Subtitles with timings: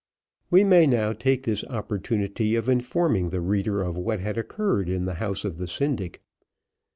[0.49, 5.05] We may now take this opportunity of informing the reader of what had occurred in
[5.05, 6.23] the house of the syndic.